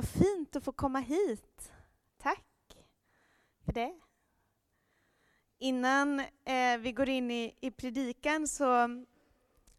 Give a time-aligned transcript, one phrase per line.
[0.00, 1.72] vad fint att få komma hit.
[2.18, 2.76] Tack
[3.64, 3.94] för det.
[5.58, 8.88] Innan eh, vi går in i, i predikan så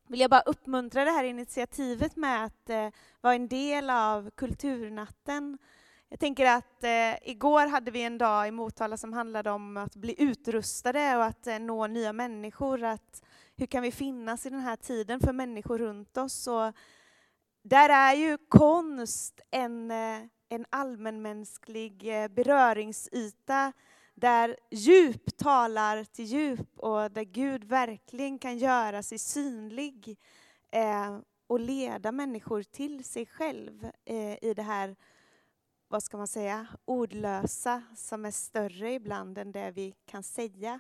[0.07, 2.89] vill jag bara uppmuntra det här initiativet med att eh,
[3.21, 5.57] vara en del av Kulturnatten.
[6.09, 9.95] Jag tänker att eh, igår hade vi en dag i Motala som handlade om att
[9.95, 12.83] bli utrustade och att eh, nå nya människor.
[12.83, 13.23] Att,
[13.55, 16.47] hur kan vi finnas i den här tiden för människor runt oss?
[16.47, 16.73] Och
[17.61, 23.73] där är ju konst en, eh, en allmänmänsklig eh, beröringsyta
[24.13, 30.19] där djup talar till djup och där Gud verkligen kan göra sig synlig
[30.71, 34.95] eh, och leda människor till sig själv eh, i det här,
[35.87, 40.79] vad ska man säga, ordlösa som är större ibland än det vi kan säga.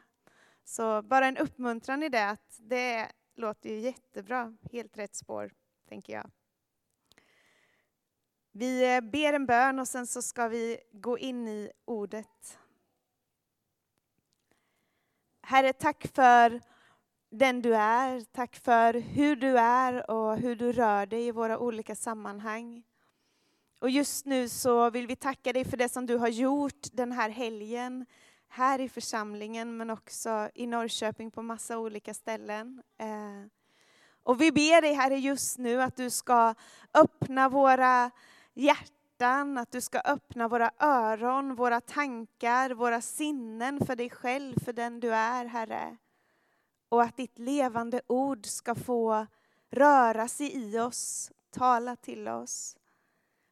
[0.63, 5.51] Så bara en uppmuntran i det, att det låter ju jättebra, helt rätt spår,
[5.89, 6.31] tänker jag.
[8.53, 12.59] Vi eh, ber en bön och sen så ska vi gå in i ordet.
[15.41, 16.61] Herre, tack för
[17.29, 18.21] den du är.
[18.21, 22.83] Tack för hur du är och hur du rör dig i våra olika sammanhang.
[23.79, 27.11] Och just nu så vill vi tacka dig för det som du har gjort den
[27.11, 28.05] här helgen
[28.47, 32.81] här i församlingen men också i Norrköping på massa olika ställen.
[32.97, 33.47] Eh,
[34.23, 36.55] och vi ber dig Herre just nu att du ska
[36.93, 38.11] öppna våra
[38.53, 44.73] hjärtan, att du ska öppna våra öron, våra tankar, våra sinnen för dig själv, för
[44.73, 45.97] den du är, Herre.
[46.89, 49.27] Och att ditt levande ord ska få
[49.69, 52.77] röra sig i oss, tala till oss.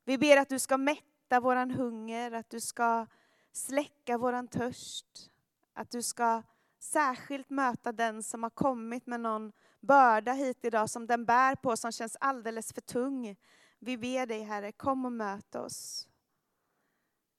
[0.06, 3.06] Vi ber att du ska mätta våran hunger, att du ska
[3.52, 5.32] släcka våran törst,
[5.74, 6.44] att du ska
[6.80, 11.78] särskilt möta den som har kommit med någon börda hit idag som den bär på,
[11.78, 13.36] som känns alldeles för tung.
[13.80, 16.08] Vi ber dig Herre, kom och möt oss.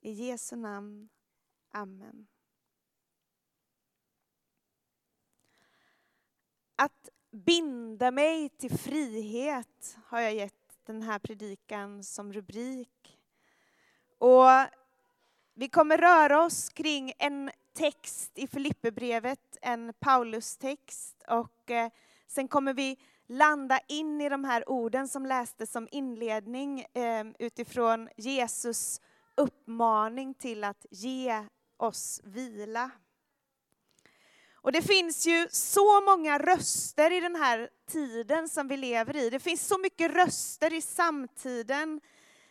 [0.00, 1.08] I Jesu namn.
[1.70, 2.26] Amen.
[6.76, 10.54] Att binda mig till frihet har jag gett
[10.84, 13.20] den här predikan som rubrik.
[14.18, 14.48] Och
[15.54, 21.22] vi kommer röra oss kring en text i Filipperbrevet, en Paulus-text.
[21.28, 21.90] Och eh,
[22.26, 22.98] sen kommer vi
[23.30, 29.00] landa in i de här orden som lästes som inledning eh, utifrån Jesus
[29.34, 31.44] uppmaning till att ge
[31.76, 32.90] oss vila.
[34.54, 39.30] Och det finns ju så många röster i den här tiden som vi lever i.
[39.30, 42.00] Det finns så mycket röster i samtiden.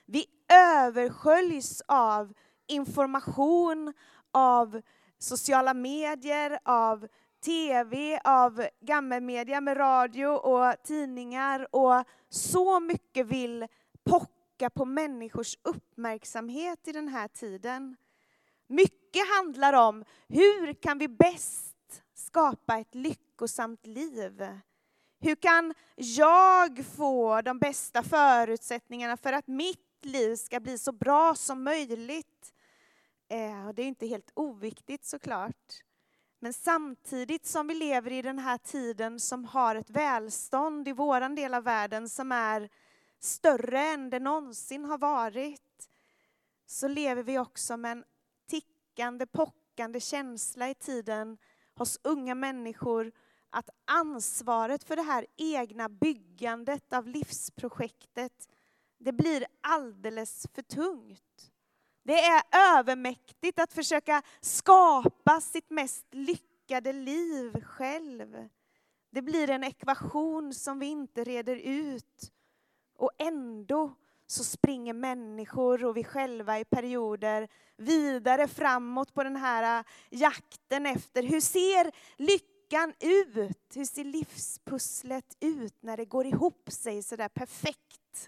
[0.05, 2.33] Vi översköljs av
[2.67, 3.93] information,
[4.31, 4.81] av
[5.17, 7.07] sociala medier, av
[7.41, 13.67] tv, av gammelmedia med radio och tidningar och så mycket vill
[14.03, 17.95] pocka på människors uppmärksamhet i den här tiden.
[18.67, 24.47] Mycket handlar om hur kan vi bäst skapa ett lyckosamt liv?
[25.21, 31.35] Hur kan jag få de bästa förutsättningarna för att mitt liv ska bli så bra
[31.35, 32.53] som möjligt?
[33.29, 35.83] Eh, det är inte helt oviktigt såklart.
[36.39, 41.35] Men samtidigt som vi lever i den här tiden som har ett välstånd i vår
[41.35, 42.69] del av världen som är
[43.19, 45.89] större än det någonsin har varit,
[46.65, 48.03] så lever vi också med en
[48.49, 51.37] tickande, pockande känsla i tiden
[51.75, 53.11] hos unga människor
[53.49, 58.49] att ansvaret för det här egna byggandet av livsprojektet,
[58.97, 61.23] det blir alldeles för tungt.
[62.09, 68.49] Det är övermäktigt att försöka skapa sitt mest lyckade liv själv.
[69.09, 72.31] Det blir en ekvation som vi inte reder ut.
[72.95, 73.95] Och ändå
[74.27, 77.47] så springer människor och vi själva i perioder
[77.77, 83.75] vidare framåt på den här äh, jakten efter hur ser lyckan ut?
[83.75, 88.27] Hur ser livspusslet ut när det går ihop sig sådär perfekt?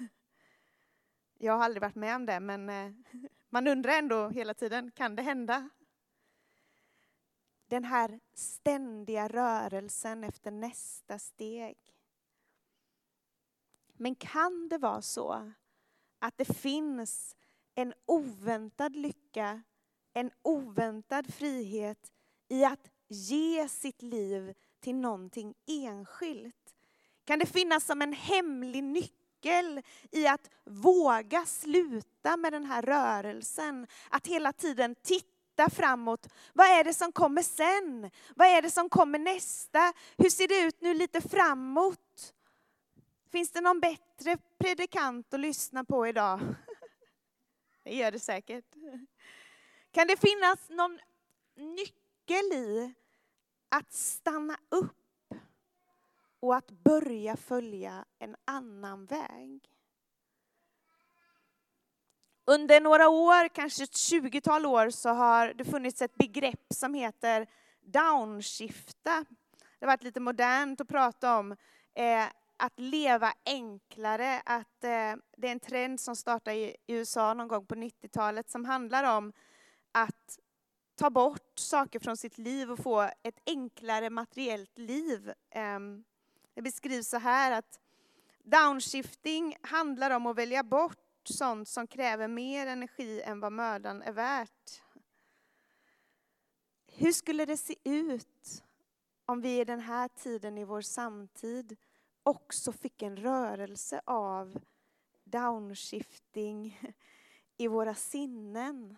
[1.37, 2.91] Jag har aldrig varit med om det, men äh,
[3.51, 5.69] man undrar ändå hela tiden, kan det hända?
[7.67, 11.77] Den här ständiga rörelsen efter nästa steg.
[13.93, 15.51] Men kan det vara så
[16.19, 17.35] att det finns
[17.75, 19.61] en oväntad lycka,
[20.13, 22.11] en oväntad frihet
[22.47, 26.75] i att ge sitt liv till någonting enskilt?
[27.23, 32.81] Kan det finnas som en hemlig nyckel nyckel i att våga sluta med den här
[32.81, 33.87] rörelsen.
[34.09, 36.27] Att hela tiden titta framåt.
[36.53, 38.11] Vad är det som kommer sen?
[38.35, 39.93] Vad är det som kommer nästa?
[40.17, 42.33] Hur ser det ut nu lite framåt?
[43.31, 46.39] Finns det någon bättre predikant att lyssna på idag?
[47.83, 48.65] Det gör det säkert.
[49.91, 50.99] Kan det finnas någon
[51.55, 52.93] nyckel i
[53.69, 55.00] att stanna upp
[56.41, 59.71] och att börja följa en annan väg?
[62.45, 67.47] Under några år, kanske ett tjugotal år, så har det funnits ett begrepp som heter
[67.81, 69.25] downshifta.
[69.79, 71.51] Det har varit lite modernt att prata om
[71.93, 72.25] eh,
[72.57, 77.65] att leva enklare, att eh, det är en trend som startade i USA någon gång
[77.65, 79.33] på 90-talet som handlar om
[79.91, 80.39] att
[80.95, 85.33] ta bort saker från sitt liv och få ett enklare materiellt liv.
[85.49, 85.79] Eh,
[86.53, 87.79] det beskrivs så här att
[88.43, 94.11] downshifting handlar om att välja bort sånt som kräver mer energi än vad mödan är
[94.11, 94.81] värt.
[96.87, 98.63] Hur skulle det se ut
[99.25, 101.77] om vi i den här tiden i vår samtid
[102.23, 104.59] också fick en rörelse av
[105.23, 106.79] downshifting
[107.57, 108.97] i våra sinnen?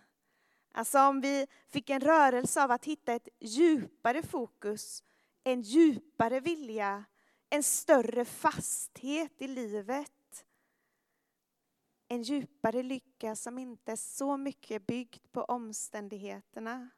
[0.71, 5.03] Alltså om vi fick en rörelse av att hitta ett djupare fokus,
[5.43, 7.05] en djupare vilja,
[7.53, 10.45] en större fasthet i livet
[12.07, 16.89] en djupare lycka som inte är så mycket byggd på omständigheterna.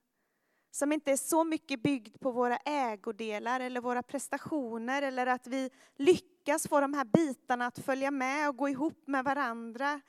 [0.71, 5.69] Som inte är så mycket byggd på våra ägodelar eller våra prestationer eller att vi
[5.95, 10.01] lyckas få de här bitarna att följa med och gå ihop med varandra.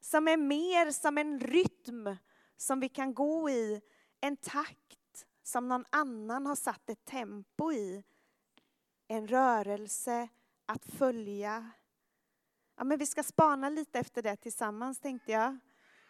[0.00, 2.16] Som är mer som en rytm
[2.56, 3.80] som vi kan gå i,
[4.20, 8.04] en takt som någon annan har satt ett tempo i.
[9.12, 10.28] En rörelse
[10.66, 11.70] att följa
[12.76, 15.58] Ja, men vi ska spana lite efter det tillsammans tänkte jag.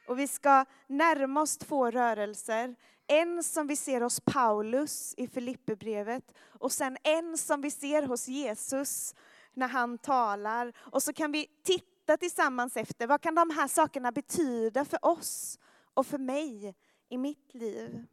[0.09, 2.77] Och vi ska närma oss två rörelser.
[3.07, 8.29] En som vi ser hos Paulus i Filipperbrevet och sen en som vi ser hos
[8.29, 9.15] Jesus
[9.53, 10.73] när han talar.
[10.79, 15.59] Och så kan vi titta tillsammans efter, vad kan de här sakerna betyda för oss
[15.95, 16.75] och för mig
[17.09, 18.07] i mitt liv?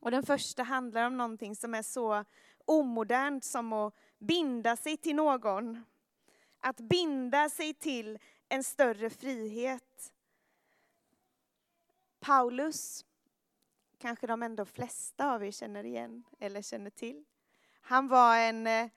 [0.00, 2.24] Och den första handlar om någonting som är så
[2.64, 5.84] omodernt som att binda sig till någon
[6.64, 8.18] att binda sig till
[8.48, 10.12] en större frihet.
[12.20, 13.04] Paulus,
[13.98, 17.24] kanske de ändå flesta av er känner igen eller känner till.
[17.80, 18.88] Han var en, eh,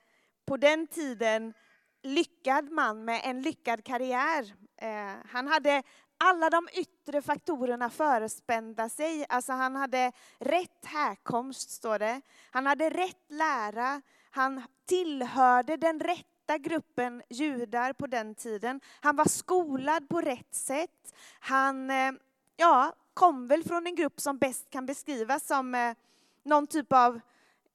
[0.46, 1.54] på den tiden,
[2.02, 4.56] lyckad man med en lyckad karriär.
[4.76, 5.84] Eh, han hade
[6.18, 9.26] alla de yttre faktorerna förespända sig.
[9.30, 12.22] Alltså han hade rätt härkomst, står det.
[12.52, 14.02] Han hade rätt lära.
[14.32, 18.82] Han tillhörde den rätta gruppen judar på den tiden.
[19.02, 21.16] Han var skolad på rätt sätt.
[21.40, 22.12] Han eh,
[22.56, 25.94] ja, kom väl från en grupp som bäst kan beskrivas som eh,
[26.44, 27.20] någon typ av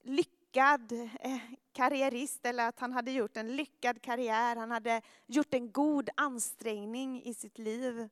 [0.02, 1.38] lyckad eh,
[1.72, 4.56] karriärist, eller att han hade gjort en lyckad karriär.
[4.56, 8.08] Han hade gjort en god ansträngning i sitt liv.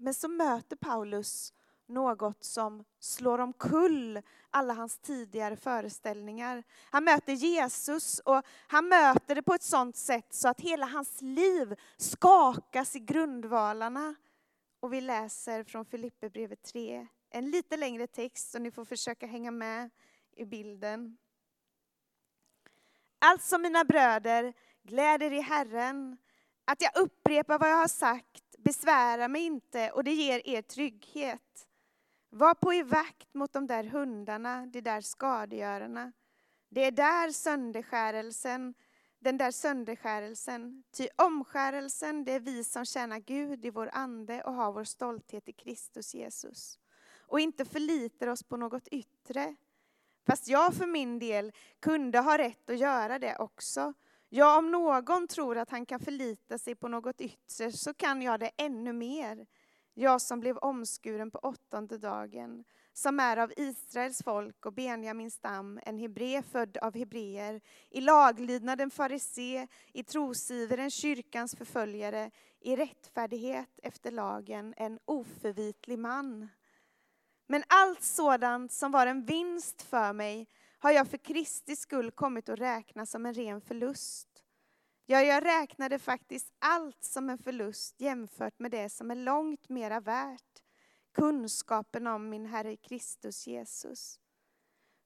[0.00, 1.52] Men så möter Paulus
[1.86, 6.62] något som slår omkull alla hans tidigare föreställningar.
[6.90, 11.20] Han möter Jesus och han möter det på ett sådant sätt så att hela hans
[11.20, 14.14] liv skakas i grundvalarna.
[14.80, 19.50] Och vi läser från Filipperbrevet 3, en lite längre text så ni får försöka hänga
[19.50, 19.90] med
[20.36, 21.16] i bilden.
[23.18, 26.16] Alltså mina bröder, gläd er i Herren.
[26.64, 31.68] Att jag upprepar vad jag har sagt Besvära mig inte och det ger er trygghet.
[32.30, 36.12] Var på er vakt mot de där hundarna, de där skadegörarna.
[36.68, 38.74] Det är där sönderskärelsen,
[39.18, 40.84] den där sönderskärelsen.
[40.90, 45.48] Ty omskärelsen, det är vi som tjänar Gud i vår ande och har vår stolthet
[45.48, 46.78] i Kristus Jesus.
[47.18, 49.56] Och inte förlitar oss på något yttre.
[50.26, 53.94] Fast jag för min del kunde ha rätt att göra det också.
[54.32, 58.40] Ja, om någon tror att han kan förlita sig på något yttre så kan jag
[58.40, 59.46] det ännu mer
[59.94, 65.80] jag som blev omskuren på åttonde dagen, som är av Israels folk och Benjamins stam,
[65.82, 67.60] en hebré född av hebreer,
[67.90, 76.48] i laglydnaden farisé, i trosiveren kyrkans förföljare, i rättfärdighet efter lagen, en oförvitlig man.
[77.46, 80.48] Men allt sådant som var en vinst för mig
[80.80, 84.28] har jag för Kristi skull kommit att räkna som en ren förlust.
[85.06, 90.00] Ja, jag räknade faktiskt allt som en förlust jämfört med det som är långt mera
[90.00, 90.62] värt.
[91.14, 94.20] Kunskapen om min Herre Kristus Jesus.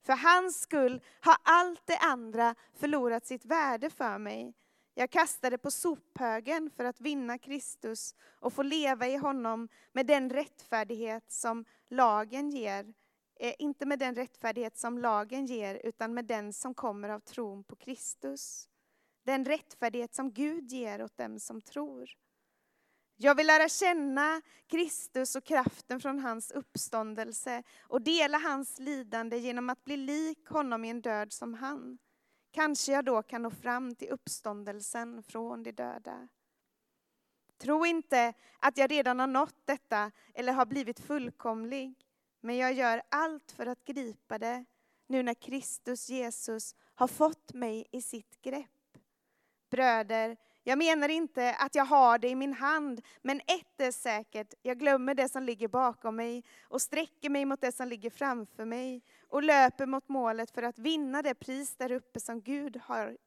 [0.06, 4.54] För hans skull har allt det andra förlorat sitt värde för mig.
[4.94, 10.30] Jag kastade på sophögen för att vinna Kristus och få leva i honom med den
[10.30, 12.94] rättfärdighet som lagen ger.
[13.36, 17.64] Eh, inte med den rättfärdighet som lagen ger, utan med den som kommer av tron
[17.64, 18.68] på Kristus.
[19.24, 22.10] Den rättfärdighet som Gud ger åt dem som tror.
[23.16, 29.70] Jag vill lära känna Kristus och kraften från hans uppståndelse och dela hans lidande genom
[29.70, 31.98] att bli lik honom i en död som han.
[32.50, 36.28] Kanske jag då kan nå fram till uppståndelsen från de döda.
[37.58, 41.94] Tro inte att jag redan har nått detta eller har blivit fullkomlig,
[42.44, 44.64] men jag gör allt för att gripa det
[45.06, 48.98] nu när Kristus Jesus har fått mig i sitt grepp.
[49.70, 54.54] Bröder, jag menar inte att jag har det i min hand, men ett är säkert,
[54.62, 58.64] jag glömmer det som ligger bakom mig och sträcker mig mot det som ligger framför
[58.64, 63.18] mig och löper mot målet för att vinna det pris där uppe som Gud har,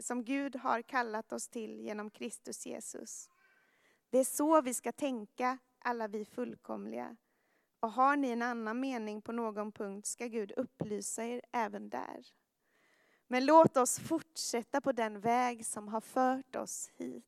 [0.00, 3.30] som Gud har kallat oss till genom Kristus Jesus.
[4.10, 7.16] Det är så vi ska tänka, alla vi fullkomliga.
[7.80, 12.26] Och har ni en annan mening på någon punkt ska Gud upplysa er även där.
[13.28, 17.24] Men låt oss fortsätta på den väg som har fört oss hit.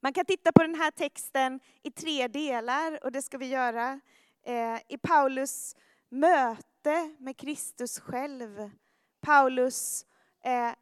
[0.00, 4.00] Man kan titta på den här texten i tre delar och det ska vi göra.
[4.42, 5.76] Eh, I Paulus
[6.08, 8.70] möte med Kristus själv.
[9.20, 10.06] Paulus
[10.44, 10.72] eh,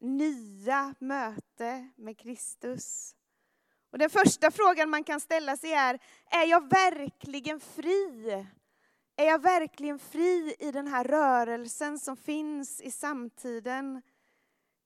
[0.00, 3.14] nya möte med Kristus.
[3.96, 5.98] Och den första frågan man kan ställa sig är,
[6.30, 8.46] är jag verkligen fri?
[9.16, 14.02] Är jag verkligen fri i den här rörelsen som finns i samtiden?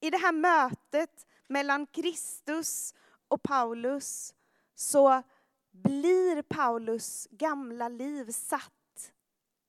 [0.00, 2.94] I det här mötet mellan Kristus
[3.28, 4.34] och Paulus
[4.74, 5.22] så
[5.70, 9.12] blir Paulus gamla liv satt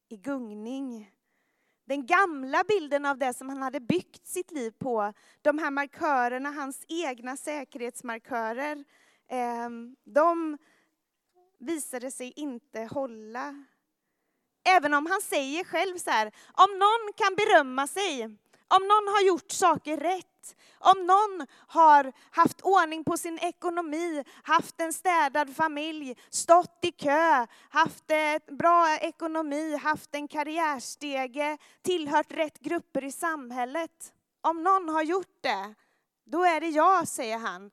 [0.10, 1.12] i gungning.
[1.86, 6.52] Den gamla bilden av det som han hade byggt sitt liv på, de här markörerna,
[6.52, 8.86] hans egna säkerhetsmarkörer,
[9.32, 10.58] Ehm, de
[11.60, 13.66] visade sig inte hålla.
[14.64, 18.24] Även om han säger själv så här, om någon kan berömma sig,
[18.68, 24.82] om någon har gjort saker rätt, om någon har haft ordning på sin ekonomi, haft
[24.82, 32.60] en städad familj, stått i kö, haft en bra ekonomi, haft en karriärstege, tillhört rätt
[32.60, 34.14] grupper i samhället.
[34.42, 35.76] Om någon har gjort det,
[36.24, 37.72] då är det jag, säger han.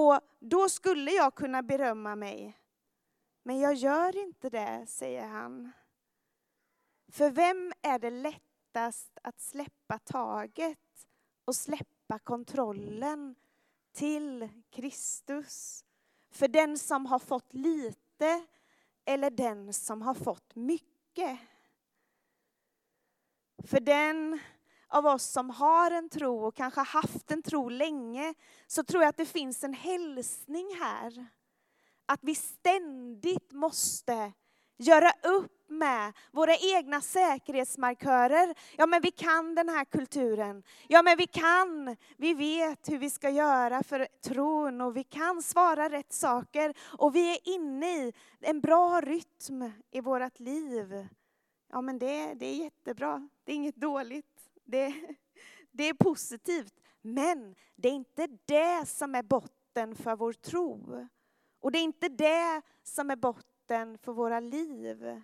[0.00, 2.58] Och då skulle jag kunna berömma mig.
[3.42, 5.72] Men jag gör inte det, säger han.
[7.12, 11.06] För vem är det lättast att släppa taget
[11.44, 13.34] och släppa kontrollen
[13.92, 15.84] till Kristus?
[16.30, 18.46] För den som har fått lite
[19.04, 21.38] eller den som har fått mycket?
[23.64, 24.40] För den
[24.90, 28.34] av oss som har en tro och kanske haft en tro länge,
[28.66, 31.26] så tror jag att det finns en hälsning här.
[32.06, 34.32] Att vi ständigt måste
[34.76, 38.54] göra upp med våra egna säkerhetsmarkörer.
[38.76, 40.62] Ja, men vi kan den här kulturen.
[40.88, 45.42] Ja, men vi kan, vi vet hur vi ska göra för tron och vi kan
[45.42, 51.06] svara rätt saker och vi är inne i en bra rytm i vårt liv.
[51.72, 53.28] Ja, men det, det är jättebra.
[53.44, 54.29] Det är inget dåligt.
[54.70, 55.16] Det,
[55.70, 56.80] det är positivt.
[57.00, 61.08] Men det är inte det som är botten för vår tro.
[61.60, 65.22] Och det är inte det som är botten för våra liv.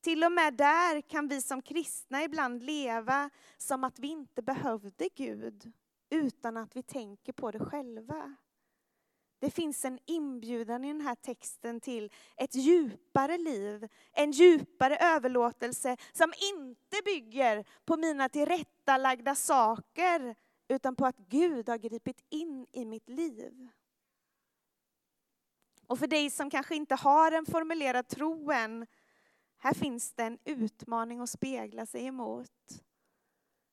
[0.00, 5.08] Till och med där kan vi som kristna ibland leva som att vi inte behövde
[5.14, 5.72] Gud
[6.10, 8.36] utan att vi tänker på det själva.
[9.44, 15.96] Det finns en inbjudan i den här texten till ett djupare liv, en djupare överlåtelse
[16.12, 20.34] som inte bygger på mina tillrättalagda saker
[20.68, 23.68] utan på att Gud har gripit in i mitt liv.
[25.86, 28.86] Och för dig som kanske inte har en formulerad tro än,
[29.58, 32.82] här finns det en utmaning att spegla sig emot.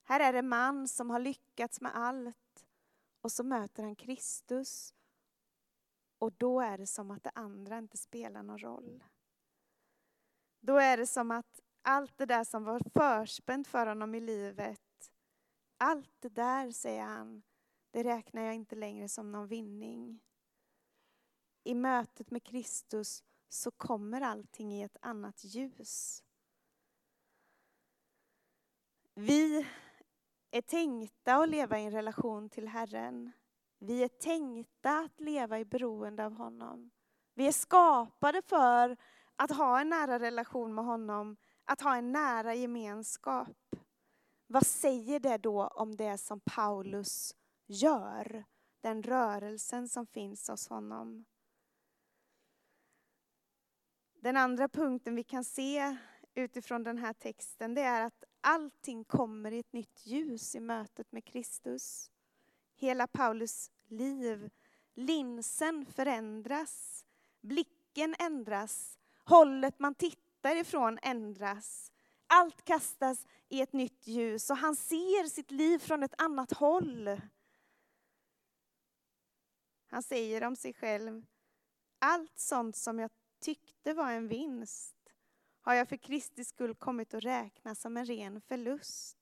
[0.03, 2.65] Här är det en man som har lyckats med allt
[3.21, 4.93] och så möter han Kristus
[6.21, 9.03] och då är det som att det andra inte spelar någon roll.
[10.59, 15.11] Då är det som att allt det där som var förspänt för honom i livet,
[15.77, 17.43] allt det där, säger han,
[17.91, 20.19] det räknar jag inte längre som någon vinning.
[21.63, 26.23] I mötet med Kristus så kommer allting i ett annat ljus.
[29.13, 29.67] Vi
[30.51, 33.31] är tänkta att leva i en relation till Herren.
[33.83, 36.91] Vi är tänkta att leva i beroende av honom.
[37.33, 38.97] Vi är skapade för
[39.35, 43.75] att ha en nära relation med honom, att ha en nära gemenskap.
[44.47, 47.35] Vad säger det då om det som Paulus
[47.67, 48.43] gör?
[48.81, 51.25] Den rörelsen som finns hos honom.
[54.13, 55.97] Den andra punkten vi kan se
[56.33, 61.11] utifrån den här texten, det är att allting kommer i ett nytt ljus i mötet
[61.11, 62.11] med Kristus.
[62.81, 64.49] Hela Paulus liv.
[64.93, 67.05] Linsen förändras,
[67.41, 71.91] blicken ändras, hållet man tittar ifrån ändras.
[72.27, 77.21] Allt kastas i ett nytt ljus och han ser sitt liv från ett annat håll.
[79.87, 81.25] Han säger om sig själv,
[81.99, 84.95] allt sånt som jag tyckte var en vinst
[85.61, 89.20] har jag för Kristi skull kommit att räkna som en ren förlust.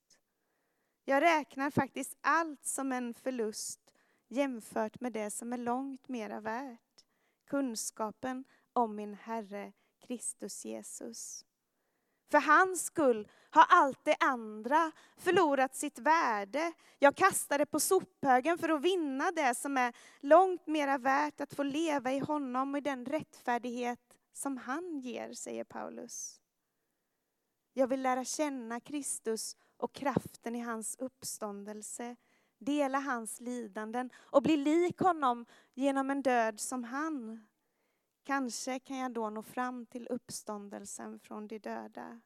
[1.09, 3.79] Jag räknar faktiskt allt som en förlust
[4.27, 7.05] jämfört med det som är långt mera värt.
[7.47, 9.73] Kunskapen om min Herre
[10.07, 11.45] Kristus Jesus.
[12.31, 16.73] För hans skull har allt det andra förlorat sitt värde.
[16.99, 21.53] Jag kastar det på sophögen för att vinna det som är långt mera värt att
[21.53, 26.41] få leva i honom och i den rättfärdighet som han ger, säger Paulus.
[27.73, 32.15] Jag vill lära känna Kristus och kraften i hans uppståndelse,
[32.57, 37.47] dela hans lidanden och bli lik honom genom en död som han.
[38.23, 42.21] Kanske kan jag då nå fram till uppståndelsen från de döda.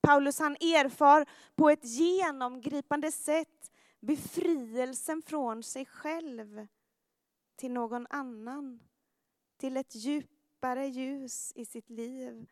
[0.00, 6.66] Paulus han erfar på ett genomgripande sätt befrielsen från sig själv
[7.56, 8.80] till någon annan,
[9.56, 12.50] till ett djupare ljus i sitt liv,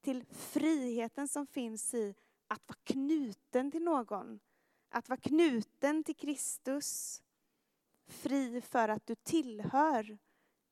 [0.00, 2.14] till friheten som finns i
[2.50, 4.40] att vara knuten till någon,
[4.88, 7.22] att vara knuten till Kristus.
[8.06, 10.18] Fri för att du tillhör,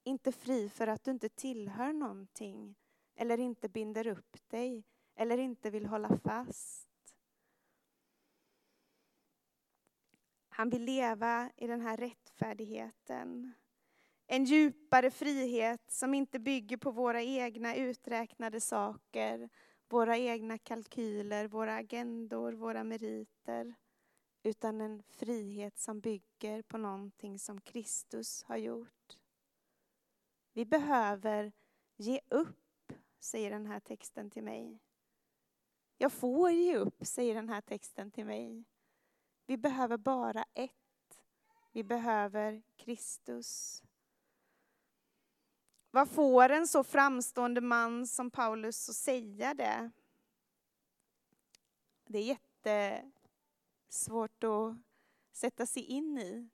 [0.05, 2.75] inte fri för att du inte tillhör någonting
[3.15, 6.89] eller inte binder upp dig eller inte vill hålla fast.
[10.49, 13.53] Han vill leva i den här rättfärdigheten.
[14.27, 19.49] En djupare frihet som inte bygger på våra egna uträknade saker,
[19.89, 23.75] våra egna kalkyler, våra agendor, våra meriter.
[24.43, 29.19] Utan en frihet som bygger på någonting som Kristus har gjort.
[30.53, 31.53] Vi behöver
[31.97, 34.81] ge upp, säger den här texten till mig.
[35.99, 38.65] Jag får ge upp, säger den här texten till mig.
[39.47, 41.21] Vi behöver bara ett.
[41.73, 43.83] Vi behöver Kristus.
[45.99, 49.91] Vad får en så framstående man som Paulus att säga det?
[52.07, 52.39] Det är
[53.85, 54.77] jättesvårt att
[55.33, 56.49] sätta sig in i.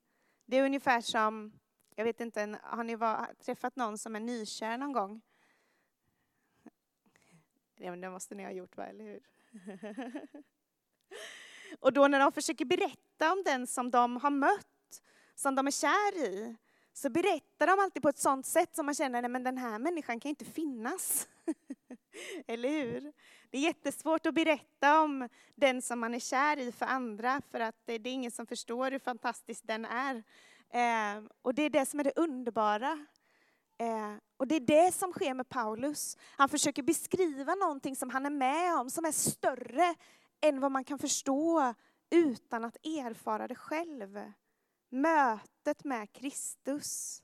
[0.45, 1.53] Det är ungefär som,
[1.95, 5.21] jag vet inte, har ni var, träffat någon som är nykär någon gång?
[7.77, 8.87] Det måste ni ha gjort, va?
[8.87, 9.23] eller hur?
[11.81, 15.03] Och då när de försöker berätta om den som de har mött,
[15.35, 16.57] som de är kär i,
[16.97, 20.21] så berättar de alltid på ett sånt sätt som man känner, att den här människan
[20.21, 21.29] kan inte finnas.
[22.47, 23.13] Eller hur?
[23.51, 27.61] Det är jättesvårt att berätta om den som man är kär i för andra, för
[27.61, 30.17] att det är ingen som förstår hur fantastisk den är.
[30.71, 33.07] Eh, och det är det som är det underbara.
[33.79, 36.17] Eh, och det är det som sker med Paulus.
[36.37, 39.95] Han försöker beskriva någonting som han är med om, som är större
[40.41, 41.75] än vad man kan förstå
[42.11, 44.33] utan att erfara det själv.
[44.95, 47.23] Mötet med Kristus,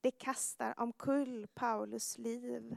[0.00, 2.76] det kastar omkull Paulus liv.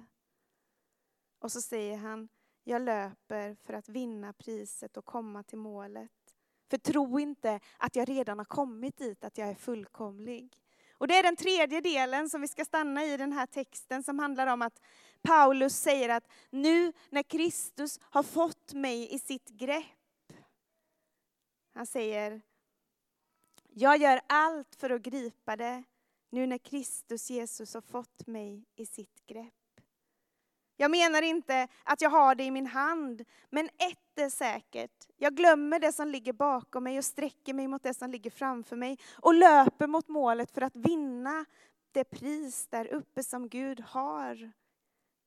[1.40, 2.30] Och så säger han,
[2.64, 6.12] jag löper för att vinna priset och komma till målet.
[6.70, 10.62] För tro inte att jag redan har kommit dit, att jag är fullkomlig.
[10.98, 14.20] Och det är den tredje delen som vi ska stanna i den här texten som
[14.20, 14.82] handlar om att
[15.22, 20.34] Paulus säger att nu när Kristus har fått mig i sitt grepp.
[21.74, 22.42] Han säger,
[23.74, 25.84] jag gör allt för att gripa det
[26.30, 29.54] nu när Kristus Jesus har fått mig i sitt grepp.
[30.78, 35.08] Jag menar inte att jag har det i min hand, men ett är säkert.
[35.18, 38.76] Jag glömmer det som ligger bakom mig och sträcker mig mot det som ligger framför
[38.76, 41.46] mig och löper mot målet för att vinna
[41.92, 44.52] det pris där uppe som Gud har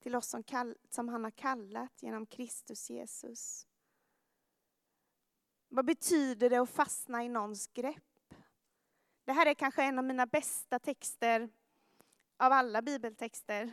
[0.02, 3.66] till oss som, kall, som han har kallat genom Kristus Jesus.
[5.68, 8.13] Vad betyder det att fastna i någons grepp?
[9.24, 11.48] Det här är kanske en av mina bästa texter
[12.36, 13.70] av alla bibeltexter.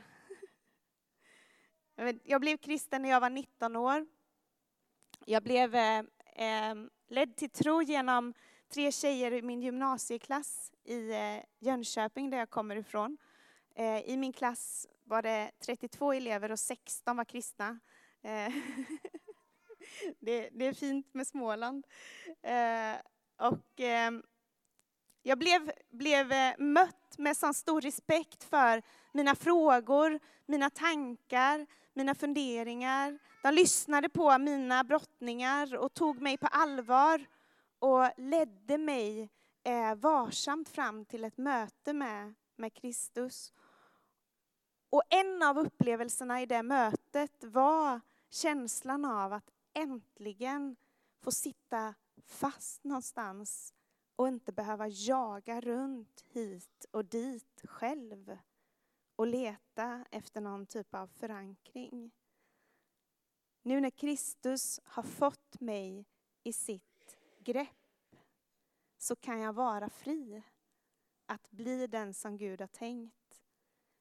[2.23, 4.07] Jag blev kristen när jag var 19 år.
[5.25, 5.99] Jag blev eh,
[6.35, 6.75] eh,
[7.07, 8.33] ledd till tro genom
[8.69, 13.17] tre tjejer i min gymnasieklass i eh, Jönköping, där jag kommer ifrån.
[14.05, 17.79] I min klass var det 32 elever och 16 var kristna.
[20.19, 21.87] Det, är fint med Småland.
[23.37, 23.81] Och,
[25.23, 28.81] jag blev, blev eh, mött med sån stor respekt för
[29.12, 33.19] mina frågor, mina tankar, mina funderingar.
[33.43, 37.25] De lyssnade på mina brottningar och tog mig på allvar
[37.79, 39.29] och ledde mig
[39.63, 43.53] eh, varsamt fram till ett möte med, med Kristus.
[44.89, 50.75] Och en av upplevelserna i det mötet var känslan av att äntligen
[51.23, 51.93] få sitta
[52.27, 53.73] fast någonstans
[54.15, 58.38] och inte behöva jaga runt hit och dit själv
[59.15, 62.12] och leta efter någon typ av förankring.
[63.62, 66.06] Nu när Kristus har fått mig
[66.43, 68.15] i sitt grepp
[68.97, 70.43] så kan jag vara fri
[71.26, 73.43] att bli den som Gud har tänkt.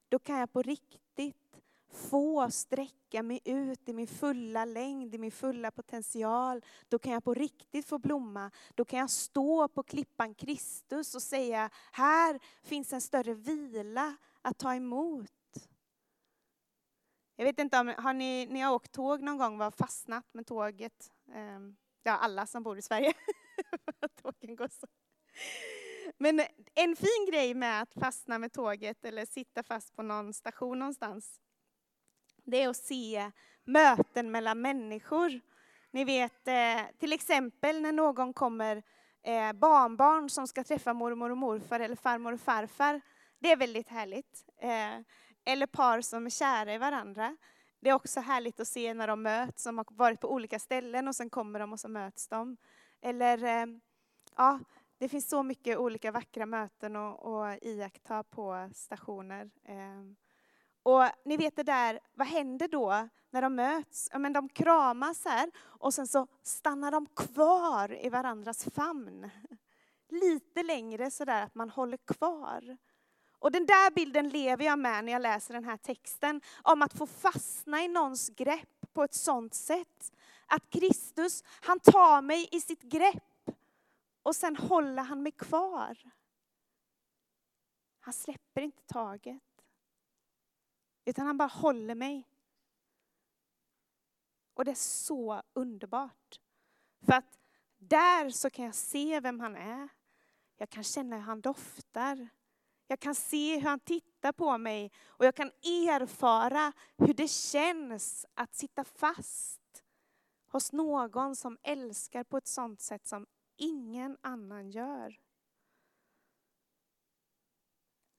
[0.09, 5.33] Då kan jag på riktigt få sträcka mig ut i min fulla längd, i min
[5.33, 6.65] fulla potential.
[6.89, 8.51] Då kan jag på riktigt få blomma.
[8.75, 14.59] Då kan jag stå på klippan Kristus och säga, här finns en större vila att
[14.59, 15.31] ta emot.
[17.37, 20.47] Jag vet inte om, har ni, ni har åkt tåg någon gång, och fastnat med
[20.47, 21.13] tåget?
[21.33, 23.13] Ehm, ja, alla som bor i Sverige.
[24.23, 24.87] Tågen går så.
[26.19, 26.41] Men
[26.75, 31.41] en fin grej med att fastna med tåget eller sitta fast på någon station någonstans,
[32.51, 33.31] det är att se
[33.65, 35.41] möten mellan människor.
[35.91, 38.83] Ni vet, eh, till exempel när någon kommer
[39.23, 43.01] eh, barnbarn som ska träffa mormor och morfar eller farmor och farfar.
[43.39, 44.45] Det är väldigt härligt.
[44.59, 45.01] Eh,
[45.45, 47.37] eller par som är kära i varandra.
[47.81, 51.09] Det är också härligt att se när de möts, som har varit på olika ställen
[51.09, 52.57] och sen kommer de och så möts de.
[53.03, 53.69] Eller,
[54.37, 54.61] ja,
[54.99, 59.51] det finns så mycket olika vackra möten att iaktta på stationer.
[60.91, 64.09] Och ni vet det där, vad händer då när de möts?
[64.13, 69.31] Ja, men de kramas här och sen så stannar de kvar i varandras famn.
[70.09, 72.77] Lite längre sådär att man håller kvar.
[73.39, 76.93] Och den där bilden lever jag med när jag läser den här texten, om att
[76.93, 80.13] få fastna i någons grepp på ett sådant sätt.
[80.47, 83.51] Att Kristus, han tar mig i sitt grepp
[84.23, 85.99] och sen håller han mig kvar.
[88.01, 89.50] Han släpper inte taget.
[91.11, 92.29] Utan han bara håller mig.
[94.55, 96.41] Och det är så underbart.
[97.07, 97.39] För att
[97.79, 99.89] där så kan jag se vem han är.
[100.57, 102.29] Jag kan känna hur han doftar.
[102.87, 108.27] Jag kan se hur han tittar på mig och jag kan erfara hur det känns
[108.35, 109.85] att sitta fast
[110.49, 115.21] hos någon som älskar på ett sådant sätt som ingen annan gör.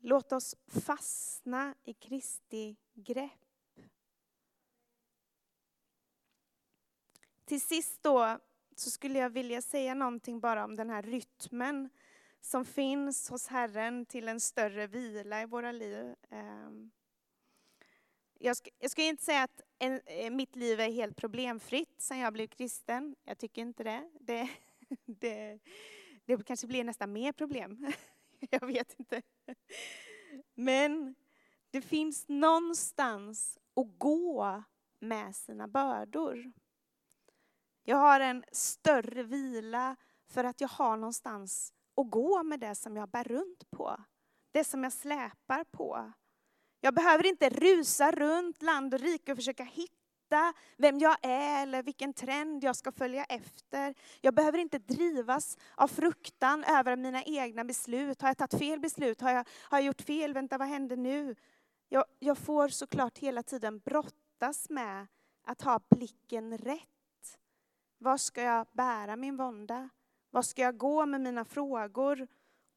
[0.03, 3.31] Låt oss fastna i Kristi grepp.
[7.45, 8.39] Till sist då
[8.75, 11.89] så skulle jag vilja säga någonting bara om den här rytmen
[12.41, 16.15] som finns hos Herren till en större vila i våra liv.
[16.29, 16.91] Ehm,
[18.39, 22.19] jag ska, jag ska inte säga att en, eh, mitt liv är helt problemfritt sedan
[22.19, 23.15] jag blev kristen.
[23.23, 24.09] Jag tycker inte det.
[24.19, 24.49] Det,
[25.05, 25.59] det,
[26.25, 27.87] det kanske blir nästan mer problem.
[28.49, 29.21] Jag vet inte.
[30.56, 31.15] Men
[31.71, 34.63] det finns någonstans att gå
[34.99, 36.51] med sina bördor.
[37.84, 39.95] Jag har en större vila
[40.30, 44.04] för att jag har någonstans att gå med det som jag bär runt på.
[44.51, 46.13] Det som jag släpar på.
[46.80, 50.00] Jag behöver inte rusa runt land och rike och försöka hitta
[50.77, 53.95] vem jag är eller vilken trend jag ska följa efter.
[54.21, 58.21] Jag behöver inte drivas av fruktan över mina egna beslut.
[58.21, 59.21] Har jag tagit fel beslut?
[59.21, 60.33] Har jag, har jag gjort fel?
[60.33, 61.35] Vänta, vad händer nu?
[61.89, 65.07] Jag, jag får såklart hela tiden brottas med
[65.43, 67.39] att ha blicken rätt.
[67.97, 69.89] Var ska jag bära min vånda?
[70.29, 72.27] Var ska jag gå med mina frågor?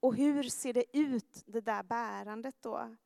[0.01, 2.97] Och hur ser det ut, det där bärandet då?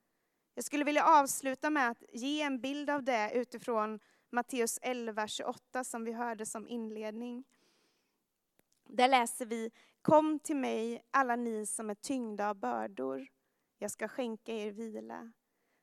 [0.54, 4.00] Jag skulle vilja avsluta med att ge en bild av det utifrån
[4.30, 7.44] Matteus 11, 28 som vi hörde som inledning.
[8.84, 9.70] Där läser vi,
[10.02, 13.26] Kom till mig alla ni som är tyngda av bördor.
[13.78, 15.32] Jag ska skänka er vila.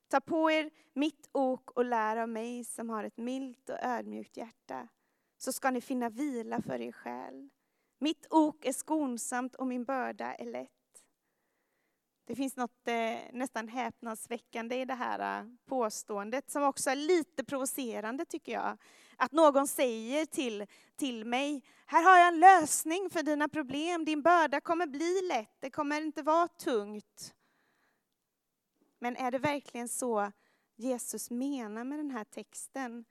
[0.07, 4.37] Ta på er mitt ok och lär av mig som har ett milt och ödmjukt
[4.37, 4.87] hjärta,
[5.37, 7.49] så ska ni finna vila för er själ.
[7.99, 10.74] Mitt ok är skonsamt och min börda är lätt.
[12.27, 17.43] Det finns något eh, nästan häpnadsväckande i det här eh, påståendet som också är lite
[17.43, 18.77] provocerande tycker jag.
[19.17, 24.21] Att någon säger till, till mig, här har jag en lösning för dina problem, din
[24.21, 27.33] börda kommer bli lätt, det kommer inte vara tungt.
[28.99, 30.31] Men är det verkligen så
[30.75, 33.05] Jesus menar med den här texten?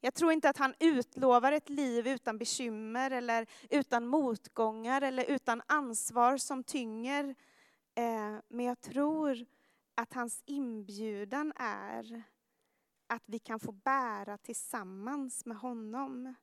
[0.00, 5.62] Jag tror inte att han utlovar ett liv utan bekymmer eller utan motgångar eller utan
[5.66, 7.34] ansvar som tynger.
[7.94, 9.46] Eh, men jag tror
[9.94, 12.22] att hans inbjudan är
[13.06, 16.34] att vi kan få bära tillsammans med honom.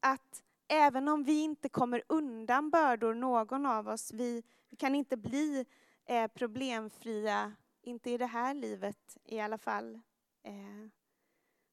[0.00, 4.42] Att även om vi inte kommer undan bördor, någon av oss, vi
[4.78, 5.66] kan inte bli
[6.04, 10.00] eh, problemfria, inte i det här livet i alla fall,
[10.42, 10.88] eh,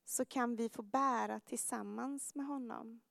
[0.05, 3.01] så kan vi få bära tillsammans med honom.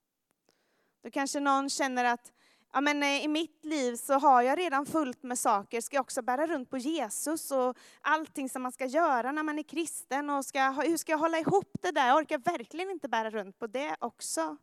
[1.01, 2.33] Då kanske någon känner att
[2.75, 5.81] ja, men eh, i mitt liv så har jag redan fullt med saker.
[5.81, 9.59] Ska jag också bära runt på Jesus och allting som man ska göra när man
[9.59, 10.31] är kristen?
[10.31, 12.09] Och ska, hur ska jag hålla ihop det där?
[12.09, 14.57] Jag orkar verkligen inte bära runt på det också.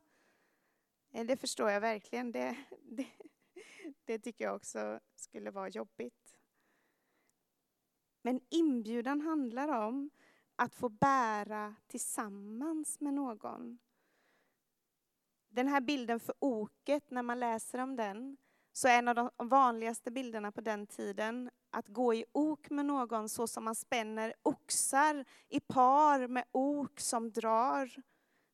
[1.13, 2.32] Eh, det förstår jag verkligen.
[2.32, 3.08] Det, det,
[4.06, 6.38] det tycker jag också skulle vara jobbigt.
[8.21, 10.10] Men inbjudan handlar om
[10.56, 13.80] att få bära tillsammans med någon.
[15.52, 18.38] Den här bilden för oket, när man läser om den,
[18.74, 22.86] så är en av de vanligaste bilderna på den tiden att gå i ok med
[22.86, 27.92] någon så som man spänner oxar i par med ok som drar.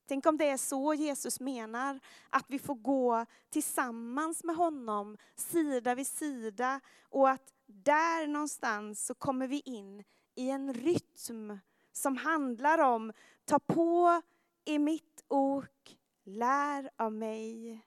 [0.08, 5.96] Tänk om det är så Jesus menar, att vi får gå tillsammans med honom, sida
[5.96, 10.04] vid sida, och att där någonstans så kommer vi in
[10.36, 11.60] i en rytm
[11.92, 13.14] som handlar om,
[13.46, 14.22] ta på
[14.66, 17.82] i mitt ok, lär av mig,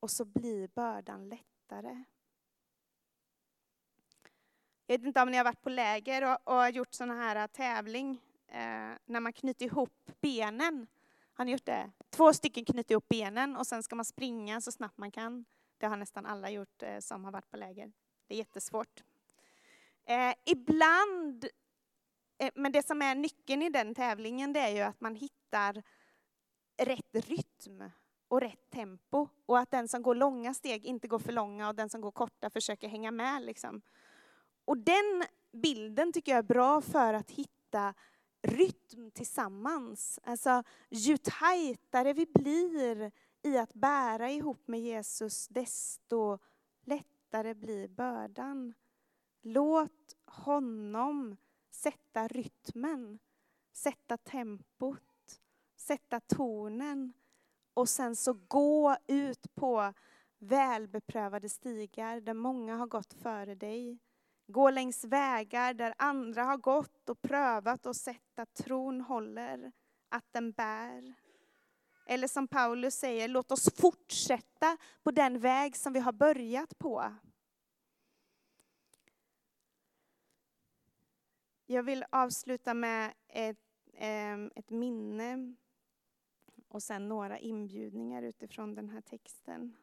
[0.00, 2.04] och så blir bördan lättare.
[4.86, 7.46] Jag vet inte om ni har varit på läger och, och gjort sån här äh,
[7.46, 10.86] tävling eh, när man knyter ihop benen.
[11.34, 11.92] Har ni gjort det?
[12.10, 15.44] Två stycken knyter ihop benen och sen ska man springa så snabbt man kan.
[15.78, 17.92] Det har nästan alla gjort eh, som har varit på läger.
[18.26, 19.04] Det är jättesvårt.
[20.04, 21.46] Eh, ibland,
[22.38, 25.82] eh, men det som är nyckeln i den tävlingen det är ju att man hittar
[26.76, 27.90] rätt rytm
[28.28, 31.74] och rätt tempo och att den som går långa steg inte går för långa och
[31.74, 33.42] den som går korta försöker hänga med.
[33.42, 33.80] Liksom.
[34.64, 37.94] Och den bilden tycker jag är bra för att hitta
[38.42, 40.20] rytm tillsammans.
[40.24, 43.12] Alltså, ju tajtare vi blir
[43.42, 46.38] i att bära ihop med Jesus, desto
[46.84, 48.74] lättare blir bördan.
[49.42, 51.36] Låt honom
[51.70, 53.18] sätta rytmen,
[53.72, 55.02] sätta tempot,
[55.86, 57.12] sätta tonen
[57.74, 59.92] och sen så gå ut på
[60.38, 63.98] välbeprövade stigar där många har gått före dig.
[64.46, 69.72] Gå längs vägar där andra har gått och prövat och sett att tron håller,
[70.08, 71.14] att den bär.
[72.06, 77.14] Eller som Paulus säger, låt oss fortsätta på den väg som vi har börjat på.
[81.66, 83.58] Jag vill avsluta med ett,
[83.92, 85.56] eh, ett minne
[86.68, 89.76] och sen några inbjudningar utifrån den här texten.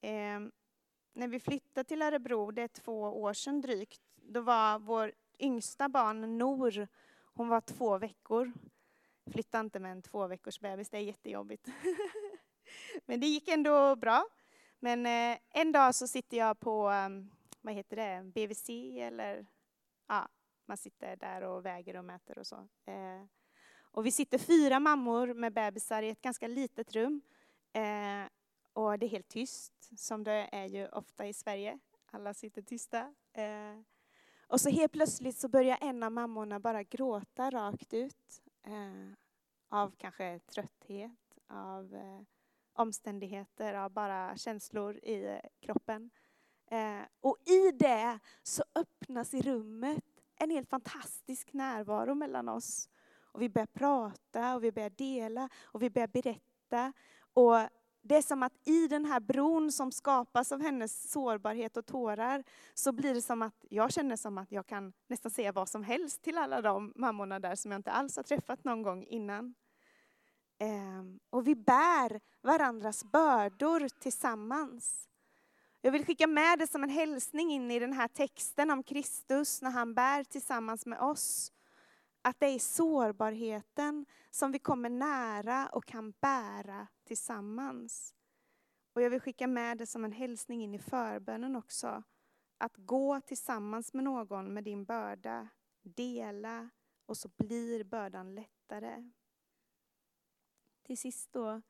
[0.00, 0.40] Eh,
[1.12, 5.88] när vi flyttade till Örebro, det är två år sedan drygt, då var vår yngsta
[5.88, 6.88] barn Nor,
[7.34, 8.52] hon var två veckor.
[9.32, 11.68] Flytta inte med en två veckors bebis, det är jättejobbigt.
[13.06, 14.26] Men det gick ändå bra.
[14.78, 17.30] Men eh, en dag så sitter jag på, ehm,
[17.60, 19.46] vad heter det, BVC eller
[20.06, 20.28] ja,
[20.70, 22.56] man sitter där och väger och mäter och så.
[22.84, 23.24] Eh,
[23.80, 27.20] och vi sitter fyra mammor med bebisar i ett ganska litet rum.
[27.72, 28.24] Eh,
[28.72, 31.78] och det är helt tyst, som det är ju ofta i Sverige.
[32.10, 33.14] Alla sitter tysta.
[33.32, 33.80] Eh,
[34.46, 38.42] och så helt plötsligt så börjar en av mammorna bara gråta rakt ut.
[38.62, 39.12] Eh,
[39.68, 42.20] av kanske trötthet, av eh,
[42.72, 46.10] omständigheter, av bara känslor i eh, kroppen.
[46.66, 50.04] Eh, och i det så öppnas i rummet
[50.40, 52.88] en helt fantastisk närvaro mellan oss.
[53.32, 56.92] Och vi börjar prata och vi börjar dela och vi börjar berätta.
[57.34, 57.56] Och
[58.02, 62.44] det är som att i den här bron som skapas av hennes sårbarhet och tårar
[62.74, 65.84] så blir det som att jag känner som att jag kan nästan säga vad som
[65.84, 69.54] helst till alla de mammorna där som jag inte alls har träffat någon gång innan.
[70.58, 75.09] Ehm, och vi bär varandras bördor tillsammans.
[75.82, 79.62] Jag vill skicka med det som en hälsning in i den här texten om Kristus
[79.62, 81.52] när han bär tillsammans med oss.
[82.22, 88.14] Att det är sårbarheten som vi kommer nära och kan bära tillsammans.
[88.92, 92.02] Och jag vill skicka med det som en hälsning in i förbönen också.
[92.58, 95.48] Att gå tillsammans med någon med din börda,
[95.82, 96.70] dela
[97.06, 99.10] och så blir bördan lättare.
[100.82, 101.62] Till sist då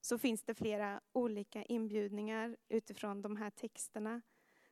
[0.00, 4.22] så finns det flera olika inbjudningar utifrån de här texterna.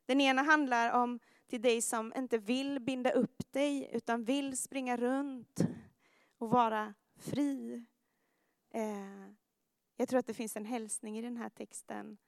[0.06, 4.96] Den ena handlar om till dig som inte vill binda upp dig utan vill springa
[4.96, 5.60] runt
[6.38, 7.84] och vara fri.
[8.70, 9.32] Eh,
[9.96, 12.18] jag tror att det finns en hälsning i den här texten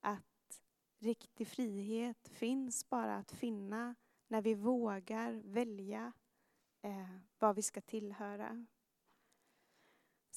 [0.00, 0.60] att
[0.98, 3.94] riktig frihet finns bara att finna
[4.28, 6.12] när vi vågar välja
[6.82, 8.66] eh, vad vi ska tillhöra.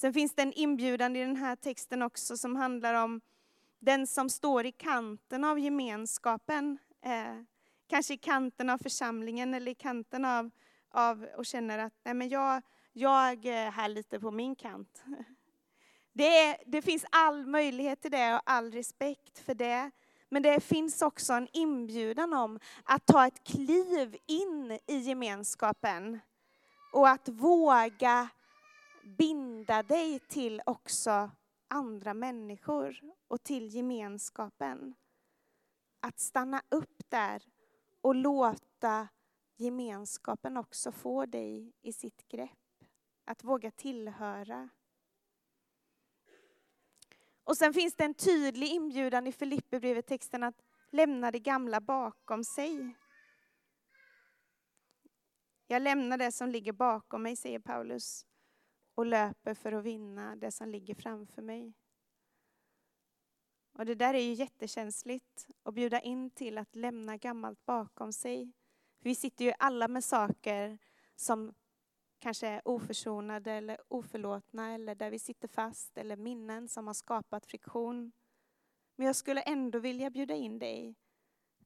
[0.01, 3.21] Sen finns det en inbjudan i den här texten också som handlar om
[3.79, 6.77] den som står i kanten av gemenskapen.
[7.01, 7.41] Eh,
[7.88, 10.49] kanske i kanten av församlingen eller i kanten av,
[10.91, 12.62] av och känner att nej men jag,
[12.93, 15.03] jag är här lite på min kant.
[16.13, 19.91] Det, är, det finns all möjlighet till det och all respekt för det.
[20.29, 26.19] Men det finns också en inbjudan om att ta ett kliv in i gemenskapen
[26.93, 28.29] och att våga
[29.17, 31.32] binda dig till också
[31.67, 34.95] andra människor och till gemenskapen.
[36.00, 37.43] Att stanna upp där
[38.02, 39.08] och låta
[39.56, 42.84] gemenskapen också få dig i sitt grepp.
[43.26, 44.69] Att våga tillhöra.
[47.43, 52.43] Och sen finns det en tydlig inbjudan i Filipperbrevet texten att lämna det gamla bakom
[52.43, 52.95] sig.
[55.67, 58.26] Jag lämnar det som ligger bakom mig, säger Paulus,
[58.99, 61.73] och löper för att vinna det som ligger framför mig.
[63.71, 68.53] Och det där är ju jättekänsligt att bjuda in till att lämna gammalt bakom sig.
[68.99, 70.77] vi sitter ju alla med saker
[71.15, 71.53] som
[72.19, 77.45] kanske är oförsonade eller oförlåtna eller där vi sitter fast eller minnen som har skapat
[77.45, 78.12] friktion.
[78.95, 80.95] Men jag skulle ändå vilja bjuda in dig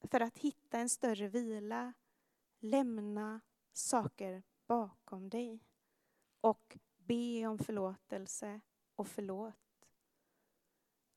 [0.01, 1.93] för att hitta en större vila.
[2.59, 3.41] Lämna
[3.73, 5.59] saker bakom dig
[6.41, 8.61] och be om förlåtelse
[8.95, 9.53] och förlåt.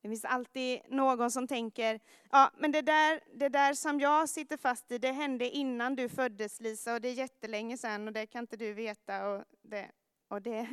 [0.00, 4.56] Det finns alltid någon som tänker, ja men det där, det där som jag sitter
[4.56, 8.26] fast i, det hände innan du föddes Lisa och det är jättelänge sedan och det
[8.26, 9.28] kan inte du veta.
[9.28, 9.92] Och det,
[10.28, 10.68] och det,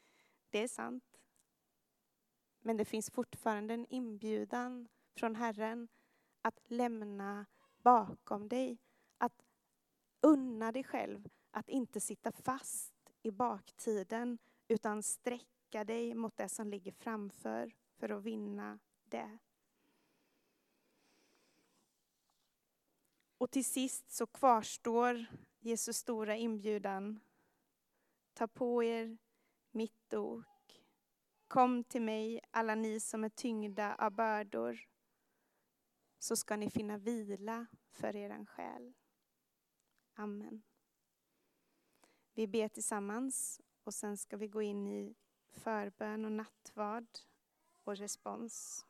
[0.50, 1.04] det är sant.
[2.60, 5.88] Men det finns fortfarande en inbjudan från Herren
[6.42, 7.46] att lämna
[7.82, 8.78] bakom dig.
[9.18, 9.44] Att
[10.20, 14.38] unna dig själv att inte sitta fast i baktiden
[14.68, 19.38] utan sträcka dig mot det som ligger framför för att vinna det.
[23.38, 25.26] Och till sist så kvarstår
[25.58, 27.20] Jesus stora inbjudan.
[28.34, 29.18] Ta på er
[29.70, 30.44] mitt ok.
[31.48, 34.88] Kom till mig, alla ni som är tyngda av bördor,
[36.18, 38.94] så ska ni finna vila för er själ.
[40.14, 40.62] Amen.
[42.34, 45.14] Vi ber tillsammans och sen ska vi gå in i
[45.50, 47.06] förbön och nattvard
[47.84, 48.86] och respons.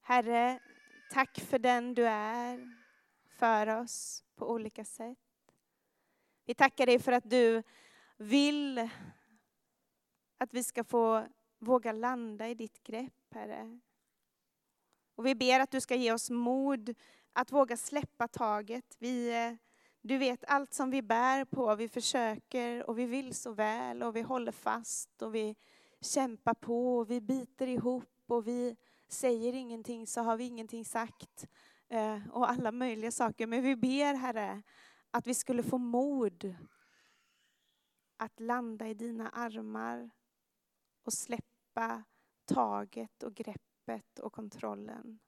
[0.00, 0.60] Herre,
[1.10, 2.76] tack för den du är
[3.38, 5.18] för oss på olika sätt.
[6.44, 7.62] Vi tackar dig för att du
[8.16, 8.88] vill
[10.38, 11.26] att vi ska få
[11.58, 13.80] våga landa i ditt grepp, Herre.
[15.14, 16.94] Och vi ber att du ska ge oss mod
[17.32, 18.96] att våga släppa taget.
[18.98, 19.54] Vi, eh,
[20.02, 24.16] du vet allt som vi bär på, vi försöker och vi vill så väl och
[24.16, 25.56] vi håller fast och vi
[26.00, 28.76] kämpar på och vi biter ihop och vi
[29.08, 31.46] säger ingenting så har vi ingenting sagt
[31.88, 33.46] eh, och alla möjliga saker.
[33.46, 34.62] Men vi ber Herre
[35.10, 36.54] att vi skulle få mod
[38.16, 40.10] att landa i dina armar
[41.04, 42.04] och släppa
[42.44, 45.18] taget och greppet greppet och kontrollen.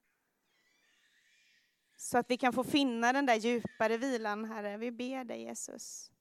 [1.95, 4.77] Så att vi kan få finna den där djupare vilan, Herre.
[4.77, 6.11] Vi ber dig, Jesus.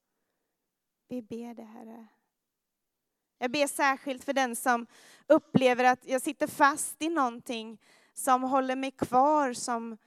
[1.09, 2.07] Vi ber dig, Herre.
[3.39, 4.87] Jag ber särskilt för den som
[5.27, 7.81] upplever att jag sitter fast i någonting
[8.15, 9.99] som håller mig kvar, som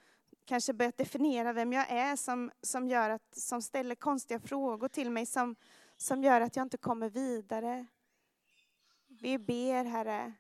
[0.46, 5.12] kanske börjat definiera vem jag är, som, som, gör att, som ställer konstiga frågor till
[5.12, 5.56] mig, som,
[5.98, 7.86] som gör att jag inte kommer vidare.
[9.08, 10.34] Vi ber, Herre,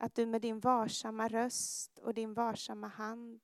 [0.00, 3.40] att du med din varsamma röst och din varsamma hand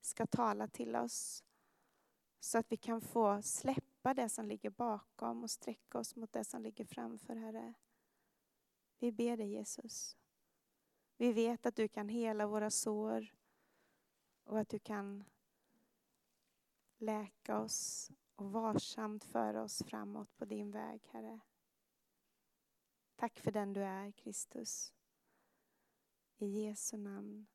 [0.00, 1.44] ska tala till oss.
[2.40, 6.44] Så att vi kan få släppa det som ligger bakom och sträcka oss mot det
[6.44, 7.74] som ligger framför, Herre.
[8.98, 10.16] Vi ber dig Jesus.
[11.16, 13.34] Vi vet att du kan hela våra sår
[14.44, 15.24] och att du kan
[16.98, 21.40] läka oss och varsamt föra oss framåt på din väg, Herre.
[23.16, 24.94] Tack för den du är, Kristus.
[26.40, 27.46] I Jesu namn.